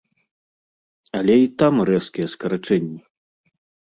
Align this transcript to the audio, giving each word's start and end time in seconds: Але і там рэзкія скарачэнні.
Але 1.19 1.35
і 1.45 1.51
там 1.63 1.73
рэзкія 1.89 2.27
скарачэнні. 2.33 2.99